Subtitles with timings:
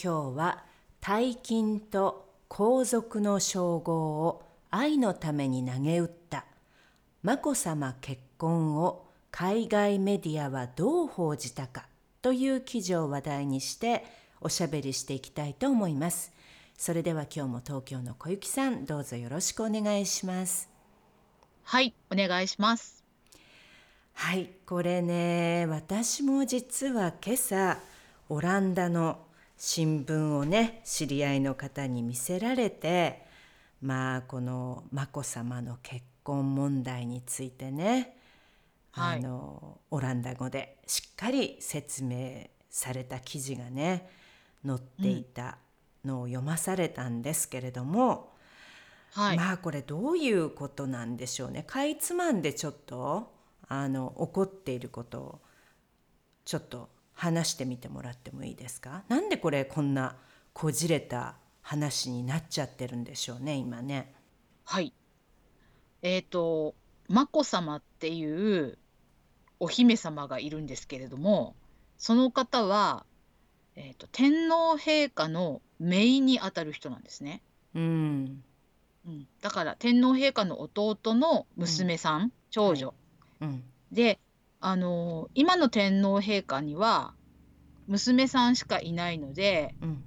[0.00, 0.62] 今日は
[1.00, 6.44] 大金と皇族の称号を愛のために投げ打った
[7.24, 11.88] 眞子さま結婚を海外メディアはどう報じたか
[12.22, 14.04] という記事を話題にして
[14.40, 16.32] おしゃべりしていきたいと思います。
[16.76, 20.68] それでは今日も東京の小雪さんどうぞよろしくお願いします。
[21.64, 23.02] はい、お願いします。
[24.14, 27.78] はい、これね、私も実は今朝、
[28.28, 29.27] オランダの
[29.58, 33.26] 新聞をね、知り合いの方に見せられて、
[33.82, 38.16] まあ、この眞子さまの結婚問題についてね、
[38.92, 39.18] はい。
[39.18, 44.08] あの、オランダ語でしっかり説明された記事がね、
[44.64, 45.58] 載っていた
[46.04, 48.32] のを読まされたんですけれども、
[49.12, 51.64] はい、まあこれどういうことなんでしょうね。
[51.66, 53.32] かいつまんでちょっと
[53.68, 55.38] あの起こっていることを
[56.44, 56.88] ちょっと
[57.18, 59.02] 話してみてもらってもいいですか？
[59.08, 60.16] なんでこれこんな
[60.52, 64.14] こじれた話になっちゃってるんでしょうね今ね。
[64.64, 64.92] はい。
[66.02, 66.76] えっ、と、
[67.08, 68.78] 眞子さまっていう
[69.58, 71.56] お姫様がいるんですけれども、
[71.96, 73.04] その方は、
[73.74, 77.42] えっ、と、天皇陛下の姪にあたる人なんですね。
[77.74, 78.44] うん。
[79.06, 82.94] うん、だから天皇陛下の弟の娘さん、長女、
[83.40, 83.64] うん。
[83.90, 84.20] で、
[84.60, 87.14] あのー今の天皇陛下には
[87.86, 90.02] 娘さんしかいないので、うん。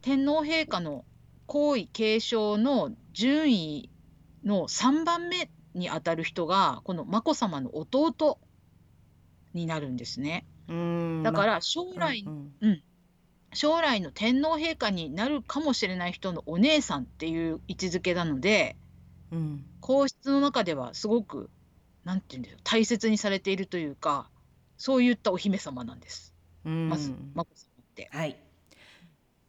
[0.00, 1.04] 天皇陛下の
[1.46, 3.90] 皇位継承の順位
[4.44, 8.38] の3番目にあたる人がこの眞子さまの弟
[9.54, 10.46] になるんですね。
[10.68, 11.22] うん。
[11.22, 12.52] だから将来、うん。
[12.60, 12.82] うん。
[13.54, 18.76] 将来の天皇陛下になるかもしれない人のお姉さんっていう位置づけなので
[19.30, 19.64] うん。
[19.80, 21.50] 皇室の中ではすごく
[22.08, 24.30] なんて言うんでしょう大切にされているというか
[24.78, 26.32] そういったお姫様なんです。
[26.64, 26.88] うん。
[26.88, 28.08] まず眞子さまって。
[28.10, 28.36] はい。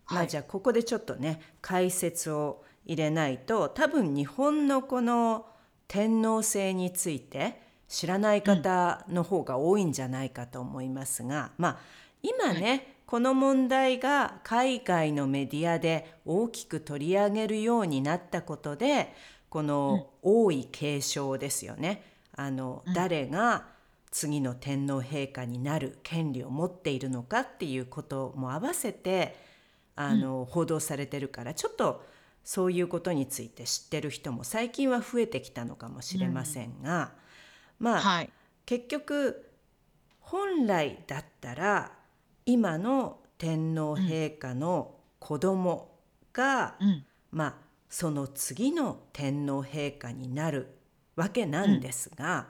[0.09, 0.25] まはい。
[0.25, 5.45] あじゃあここでちょっとね解説を入れないと多分日本のこの
[5.87, 11.79] 天皇制について知らない方の方が多いんじゃないかと思いますが、まあ
[12.21, 19.13] 今ね、この問題が海外のメディアで大きく取り上げるようになったことで
[19.49, 22.03] この王位継承ですよね
[22.39, 22.94] あの、うん。
[22.94, 23.67] 誰が
[24.11, 29.35] 次の天皇陛下になる権利を持っているのかっていうことも合わせて
[29.95, 32.05] あの、報道されてるからちょっと
[32.44, 37.11] そういうことについて知ってる人も最近は増えてきたのかもしれませんが、
[37.79, 38.29] まあ、はい、
[38.66, 39.45] 結局
[40.21, 41.91] 本来だったら
[42.45, 45.91] 今の天皇陛下の子供
[46.31, 47.06] が、うん。
[47.31, 47.56] まあ
[47.89, 50.78] その次の天皇陛下になる
[51.19, 52.47] わけなんですが、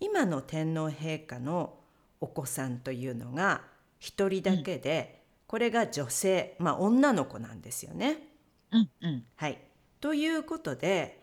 [0.00, 1.78] 今の天皇陛下の
[2.20, 3.62] お子さんというのが
[3.98, 8.18] 一人だけで、これが女性まあ女の子なんですよね。
[8.70, 9.24] うんうん。
[9.34, 9.58] はい、
[10.00, 11.22] ということで、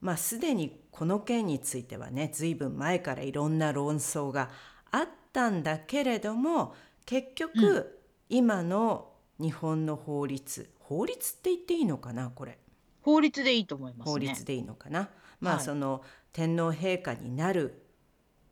[0.00, 4.50] まあ、すでにこの件についてはね随分前からいろんな論争が
[4.90, 7.86] あったんだけれども結局、うん。
[8.30, 12.58] 今の日本の法律法律って言っていいのかなこれ。
[13.02, 14.12] 法律でいいと思いますね。
[14.12, 15.08] 法律でいいのかな、
[15.40, 15.64] まあはい。
[15.64, 17.82] その天皇陛下になる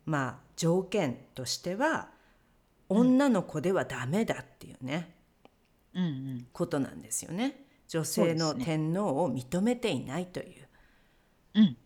[0.05, 2.09] まあ条件としては
[2.89, 5.15] 女の子ではダメだっていうね、
[5.93, 6.47] うんうん。
[6.53, 7.65] ことなんですよね。
[7.87, 10.67] 女性の天皇を認めていないという
[11.55, 11.77] うん。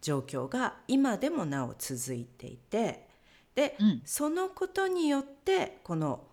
[0.00, 3.08] 状況が今でもなお続いていて
[3.54, 4.02] で、うん。
[4.04, 6.24] そのことによってこの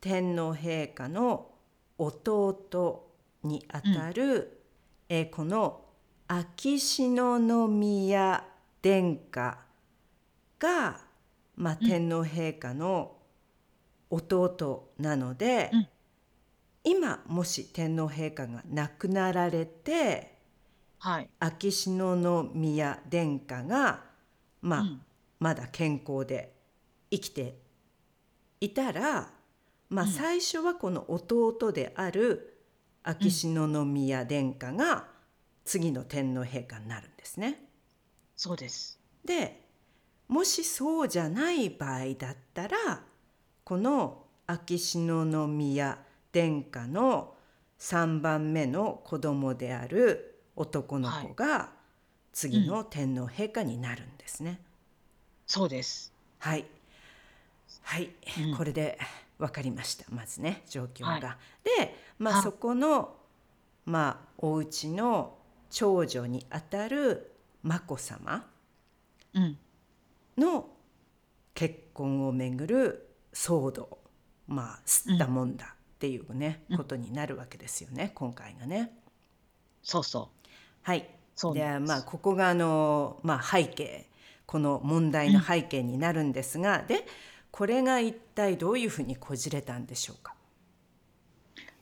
[0.00, 1.50] 天皇陛下の
[1.98, 3.10] 弟
[3.44, 4.62] にあたる、
[5.08, 5.84] えーこの
[6.32, 8.44] 秋篠宮
[8.80, 9.58] 殿下
[10.60, 11.00] が、
[11.56, 11.88] まあ、うん。
[11.88, 13.16] 天皇陛下の
[14.10, 15.88] 弟なので、うん。
[16.84, 20.38] 今もし天皇陛下が亡くなられて
[21.00, 21.28] はい。
[21.40, 24.04] 秋篠宮殿下が、
[24.62, 25.02] まあうん。
[25.40, 26.54] まだ健康で
[27.10, 27.58] 生きて
[28.60, 29.32] いたら、
[29.88, 30.10] まあ、うん。
[30.12, 32.56] 最初はこの弟である
[33.02, 35.18] 秋篠宮殿下が
[35.64, 37.62] 次の天皇陛下になるんですね。
[38.36, 38.98] そうです。
[39.24, 39.62] で
[40.28, 43.02] もしそうじゃない場合だったら
[43.64, 45.98] この秋篠宮
[46.32, 47.34] 殿下の
[47.78, 51.70] 3番目の子供である男の子が
[52.32, 54.60] 次の天皇陛下になるんですね。
[55.46, 56.12] そうです。
[56.38, 56.64] はい、
[57.82, 58.10] はい、
[58.44, 58.98] うんこれで
[59.38, 61.10] 分かりましたまずね状況が。
[61.10, 61.20] はい
[61.64, 63.16] で、まあ、あそこの、
[63.84, 65.39] まあ、お家の
[65.70, 67.32] 長女にあたる
[67.62, 68.46] 眞子さま
[69.34, 69.58] うん。
[70.36, 70.68] の
[71.54, 73.98] 結婚をめぐる騒動
[74.46, 78.90] まあ吸ったもんだっていうね、うんことになるわけですよね今回がね。
[79.82, 80.48] そうそう。
[80.82, 81.08] はい
[81.54, 84.06] でまあここがあの、まあ、背景
[84.46, 87.06] この問題の背景になるんですが、で
[87.50, 90.34] これが一体どういうふうにこじれたんでしょうか？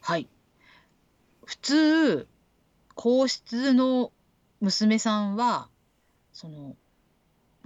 [0.01, 0.29] はい。
[1.45, 2.29] 普通、
[3.01, 4.11] 皇室の
[4.61, 5.69] 娘さんは、
[6.33, 6.75] その、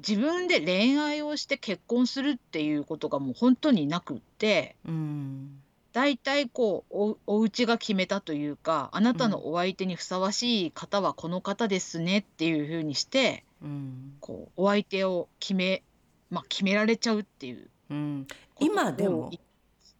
[0.06, 5.62] 自分で恋愛をして結婚するっていうことがもう本当になくって、うん。
[5.94, 14.14] 大体こう、お、お家が決めたというか、あなたのお相手にふさわしい方はこの方ですねっていうふうにして、うん。
[14.20, 15.82] こう、お相手を決め、
[16.28, 18.26] まあ決められちゃうっていううん、
[18.60, 19.28] 今でも？
[19.28, 19.30] を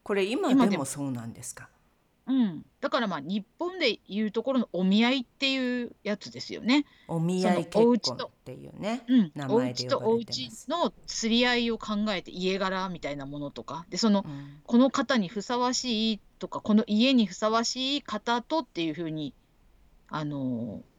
[0.03, 1.69] これ今でもそうなんですか？
[2.33, 2.65] うん。
[2.81, 6.87] だからまあ日本でいうところのお見合いっていうやつですよね。
[7.07, 9.05] お見合い結婚っていうね。
[9.07, 19.35] うん、名お家とお家の釣り合いを考えて家柄みたいなものとかでそのうんこの方にふさわしいとかこの家にふさわしい方とっていうふうに
[20.09, 20.93] あのー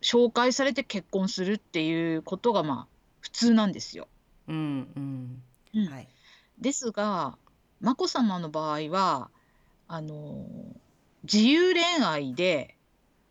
[0.00, 2.86] 紹介されて結婚するっていうことがまあ
[3.20, 4.06] 普通なんですよ。
[4.48, 4.56] うん
[4.94, 5.42] うん
[5.74, 6.08] うんはい
[6.58, 7.38] ですが
[7.80, 9.30] 眞子さまの場合は
[9.88, 10.78] あのー
[11.24, 12.76] 自由恋愛で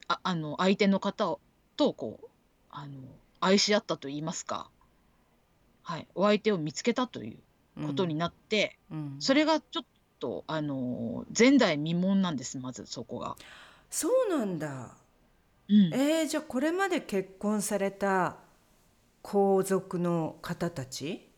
[0.07, 1.39] ああの相手の方を
[1.77, 2.27] とこう
[2.71, 2.93] あの
[3.39, 4.67] 愛し合ったと言いますか、
[5.83, 9.15] はい、お相手を見つけたということになって、うん。
[9.19, 9.85] それがちょっ
[10.19, 13.35] とあのー前代未聞なんですまずそこが。
[13.91, 14.95] そうなんだ。
[15.69, 15.93] うん。
[15.93, 18.37] えー、じゃあこれまで結婚された
[19.21, 21.29] 皇族の方たち、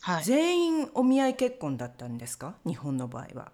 [0.00, 0.24] はい。
[0.24, 2.56] 全員お見合い結婚だったんですか？
[2.66, 3.52] 日本の場合は。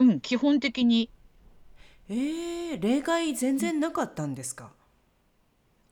[0.00, 1.10] うん、基本的に。
[2.08, 4.72] えー、例外全然なかったんですか、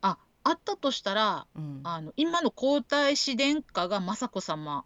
[0.00, 1.81] ああったとしたらうん。
[1.84, 4.84] あの今の皇太子殿下が雅子さま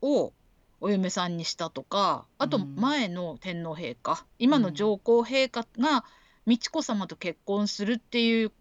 [0.00, 0.32] を
[0.80, 2.76] お嫁さんにしたとかあとうん。
[2.76, 6.04] 前の天皇陛下、今の上皇陛下が
[6.46, 8.52] 美智子さまと結婚するっていう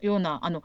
[0.00, 0.62] ようなあの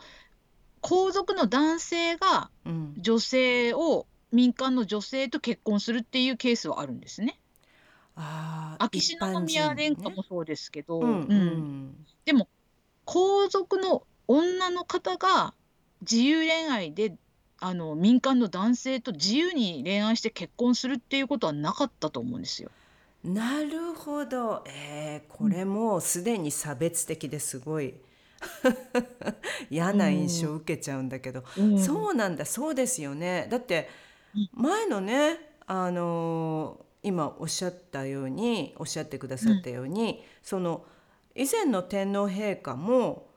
[0.82, 2.94] 皇族の男性がうん。
[2.98, 7.41] 女性を民間の女性と結婚するっていうケースはあるんですね。
[8.16, 12.06] あー秋篠宮殿下もそうですけど、うんうんうん。
[12.26, 12.48] でも
[13.06, 15.54] 皇族の女の方が
[16.02, 17.16] 自由恋愛で
[17.60, 22.72] あの民間の男性と自由に恋愛して結婚するっていうことはなかったと思うんですよ。
[23.24, 27.94] なるほど、えー、これもうすでに差別的ですごい。
[29.70, 31.44] 嫌な印象を受けちゃうんだけど、
[31.78, 32.46] そうなんだ。
[32.46, 33.48] そうですよね。
[33.52, 33.90] だって
[34.36, 34.50] うん。
[34.54, 35.38] 前のね
[35.68, 40.86] あのー今おっしゃったようにおっしゃってくださったように、その
[41.36, 43.28] 以前の天皇陛下も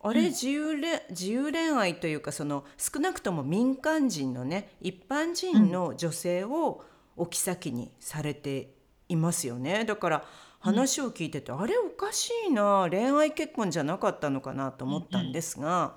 [0.00, 0.26] あれうん。
[0.26, 6.84] 自由れ自由恋愛というかその少なくとも民間人のね一般人の女性を
[7.16, 8.74] お妃にされて
[9.08, 9.84] いますよね。
[9.84, 10.24] だから
[10.58, 15.94] 話を聞いてて、あれおかしいな恋愛結婚じゃなかったのかなと思ったんですが、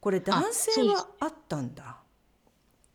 [0.00, 1.96] これ男性はあったんだ？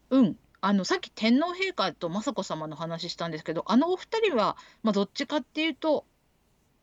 [0.10, 6.06] うん、あのさっき天皇陛下と雅子さまの話したんですけどあのお二人は、まあ、どっちかっていうと,、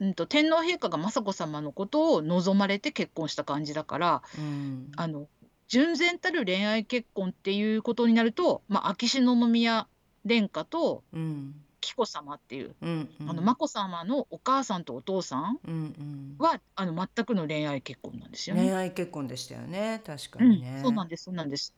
[0.01, 4.93] うん、と天皇陛下が雅子さまのことを望まれて結婚した感じだからうん。
[4.97, 5.29] あの
[5.69, 9.89] 純然たる恋愛結婚っていうことになると、まあ、秋篠宮
[10.27, 11.55] 殿下とうん。
[11.81, 13.31] 紀子さまっていううんうん。
[13.31, 16.37] あの眞子さまのお母さんとお父さんうんうん。
[16.39, 18.65] はあの全くの恋愛結婚なんですよね。
[18.65, 20.03] 恋愛結婚でしたよね。
[20.05, 20.51] 確かうん。
[20.51, 21.75] にね、そうなんですそうなんです。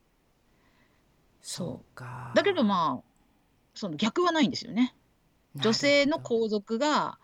[1.43, 2.33] そうか。
[2.35, 3.13] だけどまあ
[3.75, 4.95] その逆はないんですよね。
[5.57, 7.19] 女性の皇族が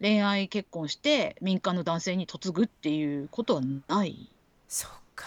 [0.00, 4.30] 恋愛結婚して民間の男性に嫁ぐっていうことはない。
[4.68, 5.26] そうか、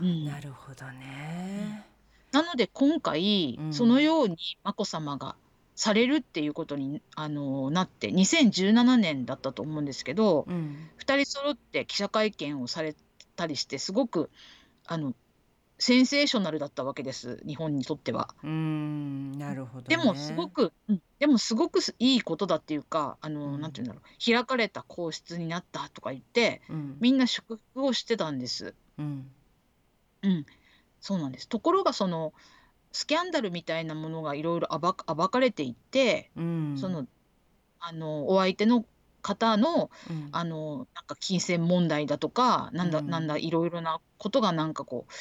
[0.00, 0.24] うん。
[0.24, 1.86] なるほどね、
[2.32, 3.74] なので今回、うん。
[3.74, 5.34] そのように眞子さまが
[5.74, 10.90] されるっていうことにあのなって2017年だったと思うんですけど、うん。
[10.98, 12.94] 2人揃って記者会見をされ
[13.36, 14.30] たりしてすごく
[14.86, 15.14] あの
[15.80, 18.28] センセーショナルだったわけです日本にとっては。
[18.44, 23.60] うーんなるほど、ね、でもすごく、うんでもすごくいいことだっていうかあの、うん。
[23.60, 24.24] なんていうんだろう。
[24.24, 26.96] 開かれた皇室になったとか言ってうん。
[26.98, 28.74] みんな祝福をしてたんです。
[28.98, 29.30] うん。
[30.22, 30.46] うん、
[30.98, 31.46] そうなんです。
[31.46, 32.32] ところがその
[32.92, 36.78] スキャンダルみたいなものがいろいろ暴か暴かれていって、うん。
[36.78, 37.06] その
[37.80, 38.86] あのお相手の
[39.20, 40.28] 方のうん。
[40.32, 43.10] あのなんか金銭問題だとかなんだ、うん。
[43.10, 45.12] なんだいろいろなことがなんかこう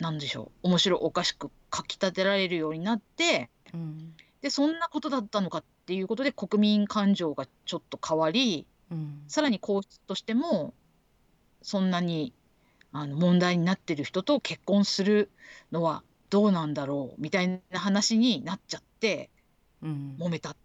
[0.00, 0.68] なんでしょう。
[0.68, 4.14] 面白おかしく書き立てられるようになってうん。
[4.40, 9.22] でそんなことだったのかっていうことで国民感情がちょっと変わりうん。
[9.28, 10.74] さらに皇室としても
[11.62, 12.32] そんなに
[12.92, 15.30] あの問題になってる人と結婚する
[15.70, 19.30] のはどうなんだろうみたいな話になっちゃって
[19.82, 20.16] うん。
[20.18, 20.56] 揉めた、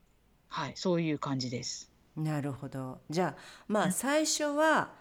[0.48, 1.92] はい、そういう感じです。
[2.16, 3.00] なるほど。
[3.10, 3.92] じゃあまあうん。
[3.92, 4.94] 最初は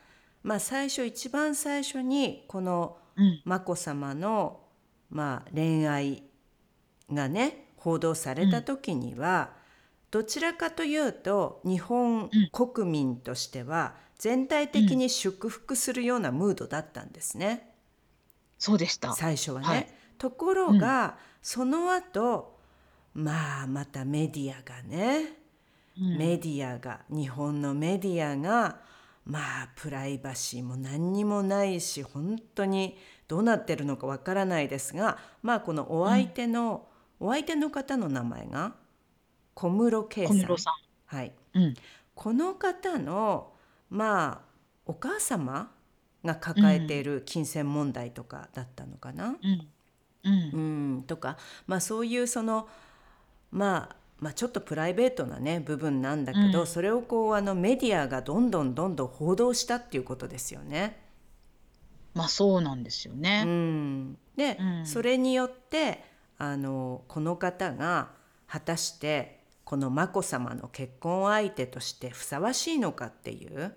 [0.43, 3.04] まあ最初一番最初にこのうん
[3.45, 4.61] 眞子さまの、
[5.11, 6.23] まあ、恋愛
[7.13, 9.51] がね報道された時には、
[10.11, 17.75] どちらかというと日本国民としては全体的に祝福するようなムードだったんですね、
[18.59, 19.13] そうでした。
[19.13, 19.67] 最初はね。
[19.67, 19.89] はい。
[20.17, 22.59] ところが、その後
[23.13, 25.35] まあまたメディアがね、
[26.01, 26.17] うん。
[26.17, 28.79] メディアが日本のメディアが
[29.25, 36.87] まあプライバシーも何にもないし本当にどうなってるのかわからないですがまあこのお相手の、
[37.21, 38.75] お相手の方の名前が
[39.55, 40.57] 小室圭さん
[41.07, 41.63] はい、ん。
[41.63, 41.75] うん。
[42.15, 43.53] この方の
[43.91, 44.55] まあ
[44.87, 45.71] お母様
[46.25, 49.69] が抱えている金銭問題とかだったのかな、うん。
[50.25, 50.99] うんう。
[50.99, 52.69] ん、とか、まあ、そういうその、
[53.51, 60.99] まあ、まあちょっとプライベートなね部分なんだけど、うんそれをこうあのメディアがどんどんどんどん報道したっていうことですよね。
[62.15, 63.45] まあそうなんですようね。
[63.45, 66.03] ん、で、うんそれによって
[66.39, 68.13] あのこの方が
[68.47, 73.77] 果たしてこの眞子さまの結婚相手としてふさわしいのかっていう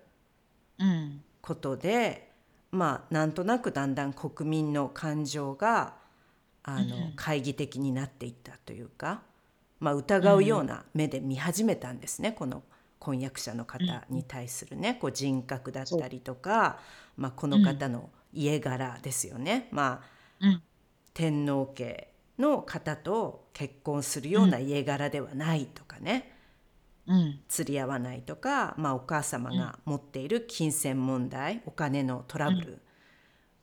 [0.79, 1.21] うん。
[1.41, 2.31] ことで
[2.71, 5.95] まあなんとなくだんだん国民の感情が
[6.63, 9.23] あの、うん懐疑的になっていったというか、
[9.79, 12.63] まあ、疑うような目で見始めたんですね、この
[12.99, 16.79] 婚約者の方に対するね、こう人格だったりとか、
[17.15, 19.67] まあ、この方の家柄ですよね。
[19.71, 20.61] まあうん。
[21.13, 26.31] 天皇家の方と結婚するような家柄ではないとかね、
[27.07, 27.39] うん。
[27.47, 32.81] 釣り合わないとか、まあ、お母様が持っている金銭問題、お金のトラブル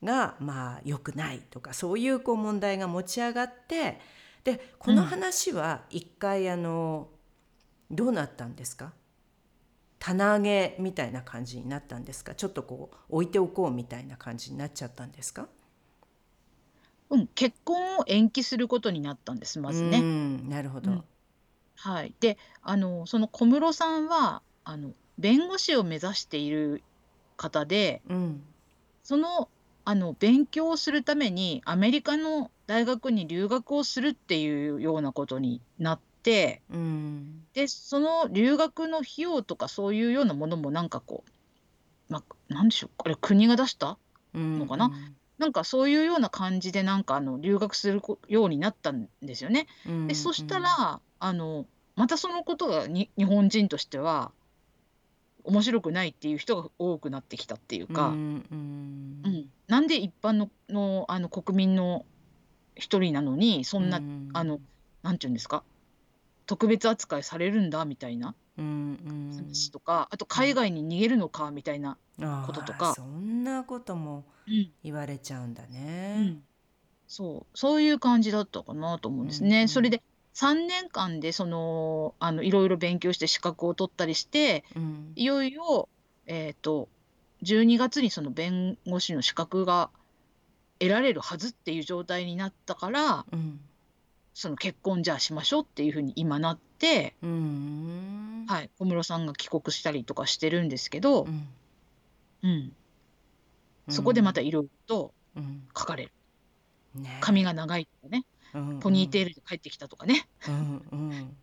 [0.03, 4.01] が、まあ良くないとかそういうこう問題が持ち上がって
[4.45, 7.09] でこの話は一回あの
[7.91, 8.93] どうなったんですか？
[9.99, 12.35] 棚上げみたいな感じになったんですか？
[12.35, 15.49] ちょっとこう置いておこうみたいな感じになっちゃったんですか？
[17.11, 17.27] うん。
[17.29, 20.01] 結婚を延期することになったんです、まずうね。
[20.01, 20.91] んなるほど。
[20.91, 21.05] うん
[21.77, 22.15] はい。
[22.21, 26.85] で、あの、その小室さんは、あの、弁護士を目指している
[27.37, 28.45] 方で、うん
[29.03, 29.49] その、
[29.85, 37.45] あの、勉強をするためにアメリカの大学に留学をするっていうようなことになって、うん。
[37.53, 41.25] で、その留学の費用とかそういうようなものもなんかこ
[42.09, 43.99] う、まあ、なんでしょう、これ国が出した
[44.35, 44.91] うんのかな
[45.39, 49.67] なんかそういうような感じでなんかあの留学するこようになったんですよね。
[49.87, 54.33] うんで、そしたら、あの、またそのことがに日本人としては
[55.45, 59.23] 面白くないっていう人が多くなってきたっていうか、うんうん。
[59.25, 62.07] うんなんで一般ののあの国民の
[62.77, 64.31] 一人なのにそんな、うん。
[64.33, 64.61] あの
[65.03, 65.65] なんていうんですか？
[66.47, 69.37] 特別扱いされるんだみたいなうんうん。
[69.37, 71.99] 話とか、あと海外に逃げるのかみたいな、
[72.47, 72.91] こととか。
[72.91, 74.71] あーそんなこともうん。
[74.85, 76.21] 言われちゃうんだうね。
[76.21, 76.43] ん。
[77.09, 77.59] そう。
[77.59, 79.57] そういう感じだったかなと思うんですね。
[79.57, 79.69] うんうん。
[79.69, 80.05] それで
[80.35, 85.13] 3年間でそのあのいろいろ勉強して資格を取ったりしてうん。
[85.17, 85.89] いよいよ、
[86.27, 86.89] えー、と
[87.45, 89.91] 12月にその弁護士の資格が
[90.79, 93.61] 得られるはずっていう状態になったからうん
[94.35, 98.47] その結婚じゃあしましょうっていうふうに今なって、うん。
[98.49, 101.49] はい、小室さんが帰国したりとかしてるんですけどう、ん。
[102.43, 102.73] うん、
[103.89, 105.63] そこでまたいろいろとうん。
[105.77, 106.13] 書かれる。
[106.97, 107.19] ね。
[107.21, 108.25] 髪が長いとかね。
[108.55, 108.81] うん。
[108.81, 110.27] ポニーテールで帰ってきたとかね。
[110.49, 110.83] うん。
[110.93, 111.37] うん。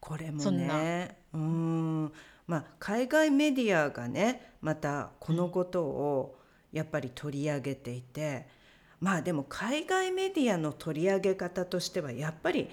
[0.00, 0.78] これもそんな。
[0.78, 2.12] ねうん
[2.46, 6.38] まあ海外メディアがねまたこのことを
[6.72, 8.46] やっぱり取り上げていて
[9.00, 12.68] まあでも海外メディアの取り上げ方としてはやっぱり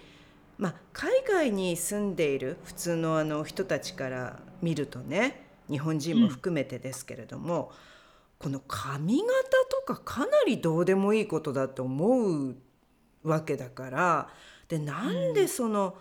[0.58, 7.72] まあ海外に住んでいる普通のあの人たちから見るとね日本人も含めてですけれども、
[8.38, 9.30] この髪型
[9.88, 12.56] とかかなりどうでもいいことだと思う
[13.24, 14.30] わけだから
[14.68, 15.96] でなんでその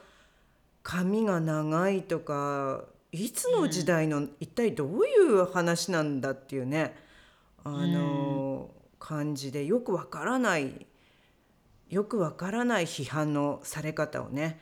[0.82, 6.94] 髪が長いとかいつの時代の一体どういう話なんだっていうね
[7.64, 10.86] あの感じでよくわからない
[11.88, 14.60] よくわからない批判のされ方をね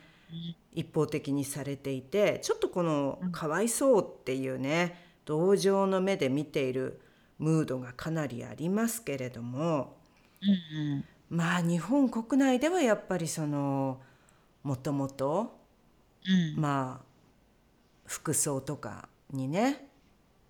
[0.73, 3.31] 一方的にされていてちょっとこのうん。
[3.31, 7.01] かわいそうっていうね同情の目で見ている
[7.39, 9.97] ムードがかなりありますけれども
[10.41, 14.01] うんまあ日本国内ではやっぱりその
[14.63, 15.57] もともと
[16.25, 16.61] うんうん。
[16.61, 17.08] まあ
[18.09, 19.87] 服装とかにね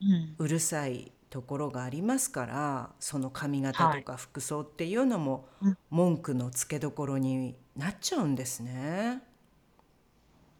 [0.01, 9.21] うんうるさいところがありますからその髪型とか服装っていうのもうん文句のつけどころになっちゃうんですね。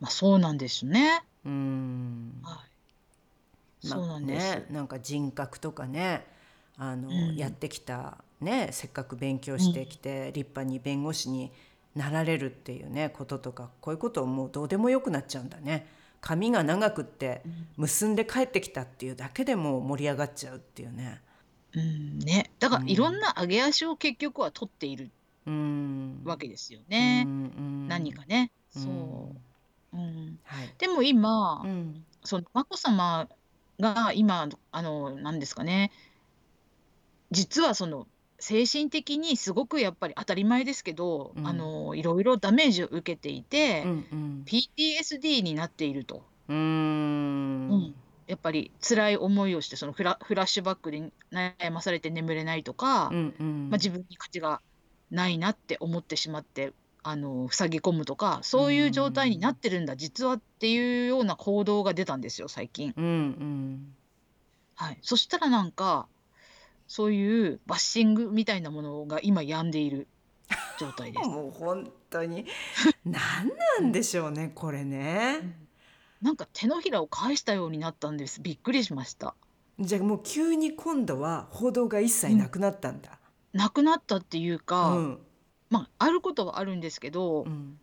[0.01, 1.22] まあそうなんですね。
[1.46, 2.65] うんは
[3.84, 3.88] い。
[3.88, 4.56] まあそうなんです。
[4.58, 6.27] ね、なんか人格とかね
[6.77, 11.53] あの、うんやってきたねせっかく勉強してきて、立派に弁護士に
[11.96, 15.88] なられるっていうねこととかこういうことをもうどうでもよくなっちゃうんだね。
[16.22, 17.42] 髪が長くって
[17.78, 21.22] 結んで帰ってきたっていうだけでもう盛り上がっちゃうっていうね。
[21.74, 25.12] うんね、だからうんいろんな上げ足を結局は取っている
[25.46, 27.24] うんわけですよね。
[27.28, 28.52] うんうん何かね。
[28.76, 28.90] うんそ
[29.94, 29.98] う。
[29.98, 30.40] うん。
[30.44, 33.30] はいでも今、うんその眞子さま
[33.80, 35.92] が今あの何ですかね。
[37.32, 38.08] 実はその
[38.39, 41.48] 精神的にすごくやっぱり当たり前ですけど、うん。
[41.48, 44.46] あのいろいろダメージを受けていて、うんうん。
[44.46, 46.24] PTSD になっていると。
[46.48, 47.67] うーうん。
[47.69, 47.96] ん
[48.27, 53.69] やっぱり辛い思いをしてそのフラフラッシュバックで悩まされて眠れないとか、うんうん。
[53.69, 54.62] まあ、自分に価値が
[55.12, 62.93] ないなって思ってしまってあの塞ぎ込むとかそういう状態になってるんだ実はっていうような行動が出たんですよ最近。
[62.96, 63.96] うんうん。
[64.75, 66.08] はい、そしたらなんか
[66.89, 70.08] そういうバッシングみたいなものが今病んでいる
[70.79, 71.29] 状態です。
[71.29, 72.48] もう本当に
[73.05, 75.55] 何なんでしょうねこれね。
[76.19, 79.36] なんか手のひらを返したようになったんですびっくりしました。
[79.79, 83.19] じゃあもう急に今度は報道が一切なくなったんだ。
[83.54, 85.19] なくなったっていうか、うん
[85.69, 87.80] まああることはあるんですけど、うん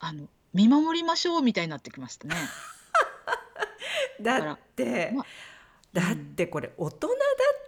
[0.00, 2.34] あの見守りましょうみたいになってきましたね。
[4.22, 5.26] だってまあ
[5.92, 7.14] だってこれ大人だ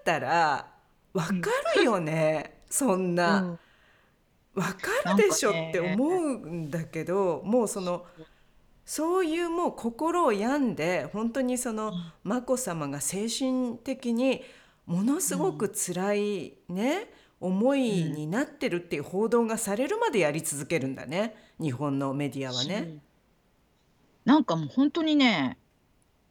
[0.05, 0.71] ったら
[1.13, 1.33] わか
[1.77, 3.41] るよね、そんな。
[3.41, 3.59] うん
[4.55, 8.07] わかるでしょって思うんだけどもうその
[8.85, 14.43] そういうもう心を病んで本当にその眞子さまが精神的に
[14.87, 22.77] ものすごく辛いね、思いになってるっていう報道がされるまでやり続けるんだね日本のメディアはね。
[22.77, 23.01] そう
[24.25, 25.59] なんかもう本当にね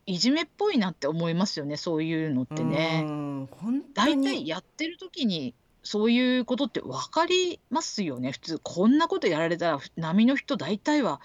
[0.05, 3.01] いじめっぽいなって思いますよねそういうのってうね。
[3.01, 11.19] ん本当大に体やってる時にそういうことって分かりますよね普通こんなことやられたら波の人大体は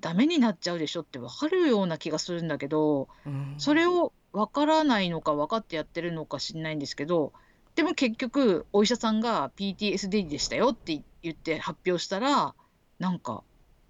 [0.00, 7.32] ダメになっちゃうでしょって分かるような気がするんだけどうんそれを分からないのか分かってやってるのか知んないんですけど
[7.74, 12.54] でも結局お医者さんが PTSD でしたよって言って発表したら
[12.98, 13.42] なんか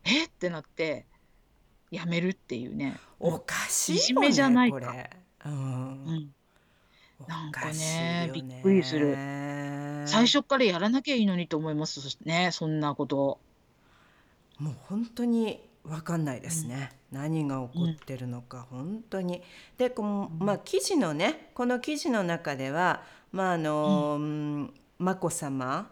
[0.05, 0.25] え？
[0.25, 1.07] ってなって
[1.95, 2.99] やめるっていうね。
[3.21, 4.79] おかしいよねいじめじゃないか。
[4.79, 5.11] これ。
[5.47, 5.53] うん。
[5.53, 6.35] うん。
[7.21, 9.17] おなんかねよびっくりする。
[10.07, 13.39] 最初からやらなきゃいいのにと思いますしねそんなこと。
[14.59, 19.43] もう本当に分かんないですね、何が起こってるのか本当に。
[19.79, 20.47] でこの、うん。
[20.47, 23.03] まあ、記事のねこの記事の中では、
[23.33, 24.75] まああのうん。
[24.99, 25.91] 眞子さま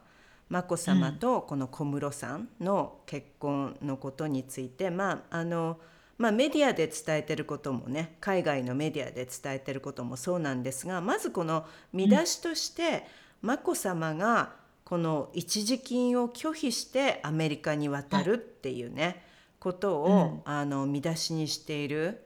[0.48, 5.78] 眞子さまとこの小室さんの結婚のことについて、まああの
[6.22, 13.04] まあ、メディアで伝えてることもね海外のメディアで伝えてることもそうなんですがまずこの見出しとして、
[13.42, 14.54] 眞子さまが
[14.85, 19.24] この一時金を拒否してアメリカに渡るっていうね、
[19.58, 22.24] ことを、あの見出しにしている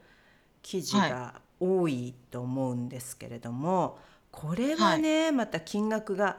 [0.63, 3.99] 記事が多いと思うんですけれども、
[4.31, 6.39] これはね、また金額が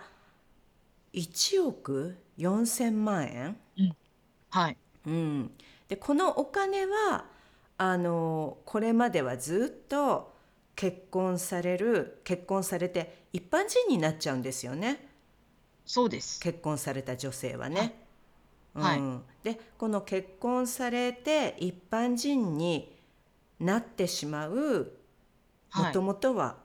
[1.14, 3.58] 1億4,000万円？
[4.50, 4.78] はい。
[5.08, 5.52] うん、
[5.88, 7.26] でこのお金は
[7.78, 10.34] あのこれまではずっと
[10.76, 15.08] 結婚される結婚されて一般人になっちゃうんですよね
[15.88, 16.40] そうです。
[16.42, 18.04] 結婚された女性はね。
[18.74, 22.96] はいうん、でこの結婚されて一般人に
[23.60, 24.92] なってしまう
[25.74, 26.02] もはいと。
[26.02, 26.58] もとは、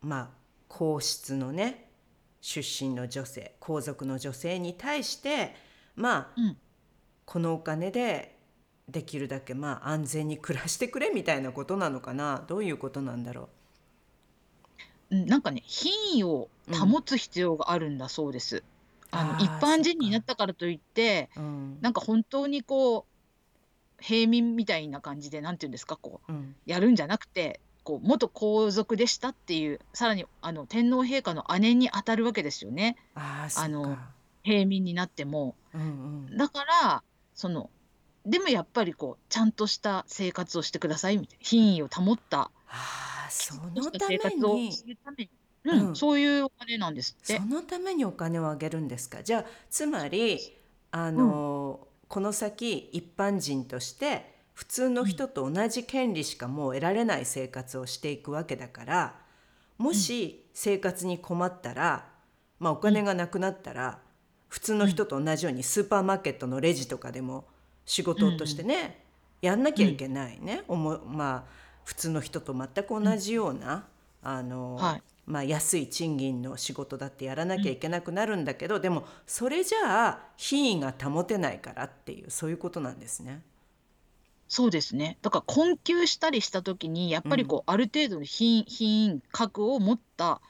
[0.00, 0.28] まあ
[0.68, 1.90] 皇室のね
[2.40, 5.54] 出身の女性皇族の女性に対して
[5.96, 6.56] まあ、うん
[7.26, 8.37] このお金で
[8.88, 12.44] できるだけまあ安全に暮らしてくれみたいなことなのかな？
[12.48, 13.50] どういうことなんだろ
[15.10, 15.14] う？
[15.14, 18.62] んなんかね品位を保つ必要があるんだそうです。
[19.10, 21.40] あのあー一般人になったからといってう。
[21.40, 21.78] うん。
[21.80, 26.54] なんか本当にこう平民みたいな感じでなんていうんですかこううん。
[26.66, 32.96] やるんじゃなくてこう元皇族でしたっていうさらにあの天皇陛下の姉に当たるわけですよね。
[33.14, 33.98] ああそっあのか
[34.42, 35.54] 平民になっても。
[35.74, 35.84] うんう
[36.34, 36.36] ん。
[36.36, 37.02] だから
[37.34, 37.70] その
[38.26, 45.30] でもやっぱりこうちゃんとした生活をしてくださいみたいな品位を保ったああそのため生活をにするために、
[45.64, 45.96] うんうん。
[45.96, 47.36] そういうお金なんですって。
[47.36, 47.44] そ。
[47.44, 49.22] のためにお金をあげるんですか？
[49.22, 50.56] じゃあつまり
[50.90, 59.14] あの、この先一般人として普通の人と同じ権利しかもう得られない生活をしていくわけだから
[59.76, 62.06] もし生活に困ったら、
[62.58, 64.00] まあ、お金がなくなったら、
[64.48, 67.44] 普通の人と同じようにスーパーマーケットのレジとかでも
[67.88, 69.02] 仕事としてね、
[69.40, 71.44] やんなきゃいけないね、おもまあ
[71.84, 73.88] 普通の人と全く同じような、
[74.22, 75.02] あの、はい。
[75.26, 83.42] まあ、安い賃金の仕事だってやらなきゃいけなくなるんだけど、でもそれじゃあ品位が保てないからっていうそういうことなんですね。
[84.48, 85.18] そうですね。
[85.22, 90.40] だから困窮したりした時にやっぱりこう、ある程度の品品格を持った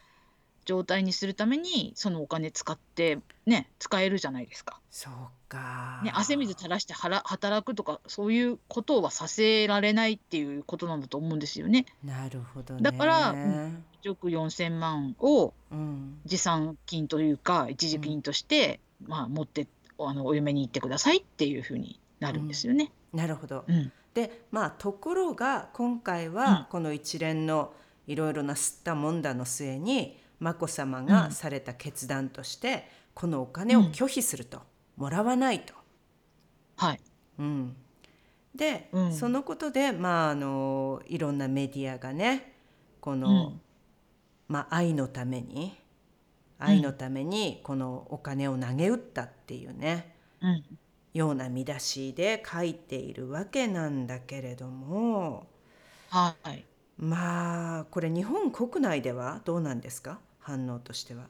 [0.68, 4.78] 状態にするためにそのお金使ってね使えるじゃないですか。
[4.90, 5.12] そう
[5.48, 6.02] か。
[6.04, 11.86] ね、汗水垂らしてはら働くとかそういうことはさせられないっていうことなんだと思うんですよね。
[12.04, 12.82] なるほどね。
[12.82, 19.66] だからうん1億4,000万をうん、持参金というか一時金として、まあ、持って
[19.98, 22.92] あのお嫁に行ってくださいっていうふうになるんですよね。
[23.14, 23.64] なるほど。
[23.66, 27.72] うんでまあところが今回うんはこの一連の
[28.06, 34.62] いろいろな吸ったもんだの末に眞子さまがされた決断として、このお金を拒否すると、
[34.96, 35.74] もらわないと。
[36.76, 37.00] はい、
[37.38, 37.76] うん、
[38.54, 39.12] で、うん。
[39.12, 42.54] そのことで、まあ、あのいろんなメディアがね
[43.00, 43.60] この、うん。
[44.48, 45.76] まあ、愛のために
[46.58, 50.64] 愛のためにこのお金を投げ打ったっていうね、うん。
[51.14, 55.46] ような見出しで書いているわけなんだけれども
[56.10, 56.64] はい、
[56.96, 60.20] まあこれ日本国内ではどうなんですか？
[60.48, 61.26] 反応としては。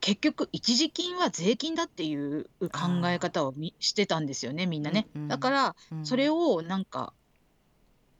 [0.00, 5.06] 結局一時金は税金だっていう考え方をみしてたんですよねみんなね。
[5.14, 7.14] うんうんだからうんそれをなんか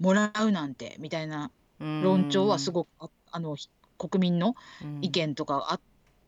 [0.01, 4.55] もらうなんてみたいな論調はすごくああのひ国民の
[5.03, 5.81] 意見とかあ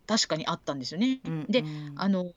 [0.06, 1.20] 確かにあったんですよね。
[1.48, 1.64] で
[1.96, 2.30] あの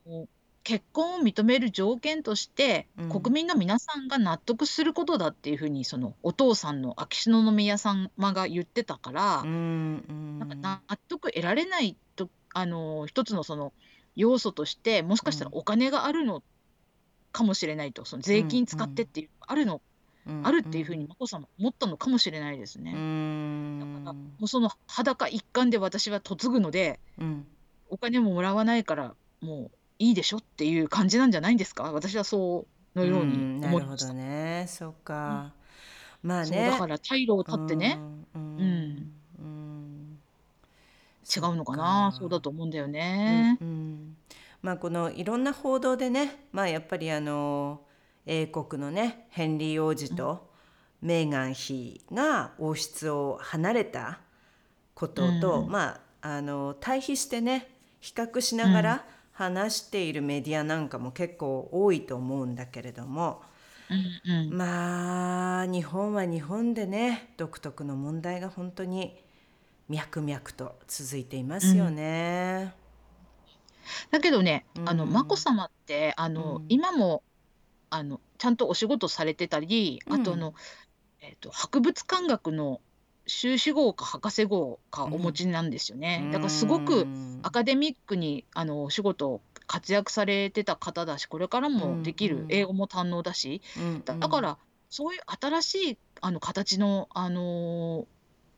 [0.67, 3.09] 結婚を認める条件として、うん。
[3.09, 13.71] 国民の皆さんが納得することだっていうふうにそのお父さんの秋篠宮様が言ってたから、なんか納得得られないとあの一つのその
[14.17, 16.43] 要素としてもしかしたらお金があるの
[17.31, 19.81] かもしれないとその税金使ってっていう、あるの
[20.43, 22.91] あるっていうふうに眞子さま思ったのかもしれないですね。
[22.91, 26.99] だからもうその裸一貫で私は嫁ぐので
[27.89, 31.91] お金ももらわないからもういいでしょっていう感じなんじゃないんですか？
[31.91, 34.07] 私はそうのようになるほ思いました。
[34.07, 34.65] どね。
[34.67, 35.53] そうか、
[36.23, 37.99] まあそうねだから退路を立ってね、
[38.35, 40.19] うんうんうん。
[41.35, 42.13] 違うのかな？
[42.17, 43.57] そうだと思うんだよね。
[43.59, 44.17] うんうん。
[44.61, 47.81] まあこのいろんな報道でねまあやっぱりあの
[48.25, 50.49] 英国のねヘンリー王子と
[51.01, 54.19] メーガン妃が王室を離れた
[54.95, 55.69] ことと、うん。
[55.69, 59.05] まああの対比してね比較しながら
[59.37, 63.43] 話しているメディアなんかも結構多いと思うんだけれども、
[63.87, 64.57] うんうん。
[64.57, 69.15] まあ日本は日本でね独特の問題が本当に
[69.89, 72.73] 脈々と続いていますよね。
[74.09, 76.65] だけどね、あのうん眞子さまってあの、うん。
[76.67, 77.21] 今も
[77.91, 80.55] あのちゃんとお仕事されてたり、あとあの、
[81.21, 82.81] えっと博物館学の
[83.27, 86.29] 修士号か博士号かお持ちなんですよね。
[86.31, 87.07] だからすごく
[87.43, 92.41] アカデミックにあのお仕事を活躍されてた方だしこれからもできる、うん。
[92.43, 94.01] うん英語も堪能だしうん。
[94.05, 94.57] だだから
[94.89, 98.07] そういう新しいあの形のあの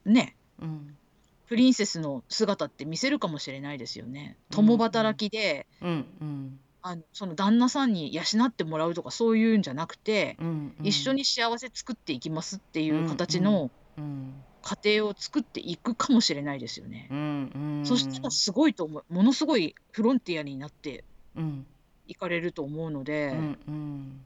[0.06, 0.96] ーねうん。
[1.48, 4.38] プリンセスの姿って見せるかもしれないですよね。
[4.52, 4.56] うん。
[4.56, 6.06] 共働きで、うん。
[6.22, 6.60] うん。
[6.84, 10.76] あのその旦那さんに養ってもらうとかそういうんじゃなくて、うん。
[10.84, 17.08] 一緒に幸せ作っていきますっていう形のうん家庭を作っていくかもしれないですよね。
[17.12, 17.86] うんうん。
[17.86, 21.04] そしたらすごいと思うものすごいフロンティアになって
[21.36, 21.66] うん。
[22.08, 24.22] いかれると思うので、うんうん。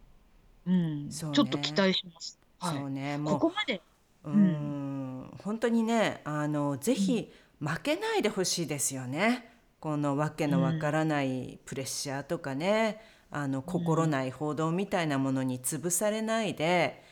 [0.66, 0.72] う
[1.08, 1.36] んそうね。
[1.36, 2.40] ちょっと期待します。
[2.60, 2.78] はい。
[2.78, 3.82] そうねここまで、
[4.24, 5.32] うん。
[5.44, 9.50] 本当にねあのぜひ負けないでほしいですよね。
[9.80, 17.04] このわけのわからないプレッシャーとかね、あの心ない報道みたいなものに潰されないで、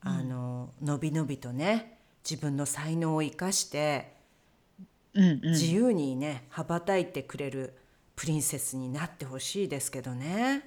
[0.00, 1.97] あののびのびとね
[2.28, 4.18] 自分の才能を生かして
[5.14, 7.74] うんうん、自由にね羽ばたいてくれる
[8.14, 10.64] プリンセスになってほしいですけどね。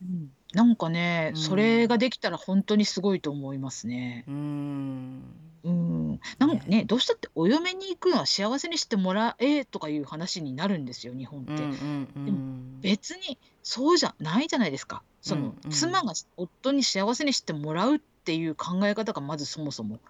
[0.00, 4.24] うんなんかね、うんそれができたら本当にすごいと思いますね。
[4.28, 5.22] うん
[5.64, 11.52] うん、なんねね、どうしたってお嫁に行くのは幸せにしてもらえとかいう話になるんですよ、日本って。
[11.52, 15.02] うんうんうでもん別にそうじゃないじゃないですか。
[15.22, 20.00] その、うんうん妻が夫に幸せにしてもらうっていう考え方がまずそもそも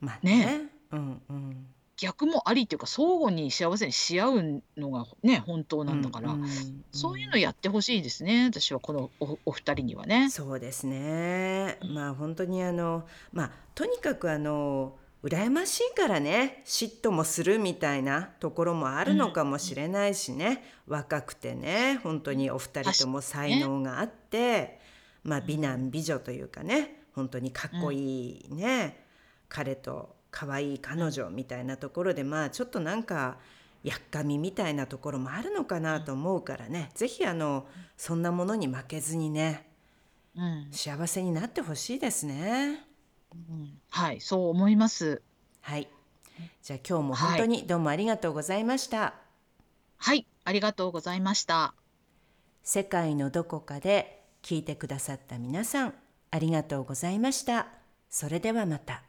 [0.00, 0.46] まあね。
[0.46, 0.60] ね。
[0.92, 1.66] うんうん。
[1.98, 6.48] 逆もありっていうか相互に幸せにし合うのがね本当なんだから、うんうん
[6.92, 10.30] そういうのやってほしいですね私はこのおお二人にはね。
[10.30, 11.78] そうですね。
[11.92, 24.78] まあ本当にあのまあとにかくあの羨ましいからね嫉妬もするみたいなところもあるのかもしれないしね、若くてね本当にお二人とも才能があって、
[25.24, 29.07] まあ美男美女というかね本当にかっこいいね、
[29.48, 33.38] 彼と可愛い彼女みたいなところでまあちょっとなんか
[33.82, 39.68] やっかみみたいなところもあるのかなと思うからね、ぜひあのそんなものに負けずにね
[40.36, 42.84] うん幸せになってほしいですね。
[43.32, 45.22] うんはいそう思います。
[45.60, 45.88] はい。
[46.62, 49.14] じゃあ今日も本当にどうもありがとうございました。
[49.96, 51.74] はいありがとうございました。
[52.62, 55.94] 世界のどこかで聞いてくださった皆さん、
[56.30, 57.66] ありがとうございました。
[58.10, 59.07] それではまた。